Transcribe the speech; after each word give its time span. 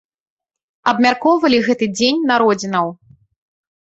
Абмяркоўвалі 0.91 1.59
гэты 1.67 1.85
дзень 1.97 2.23
народзінаў. 2.31 2.87